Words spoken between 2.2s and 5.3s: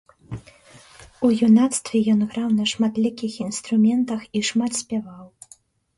граў на шматлікіх інструментах і шмат спяваў.